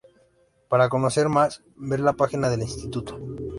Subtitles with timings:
[0.67, 3.19] Para conocer más, ver la página del instituto.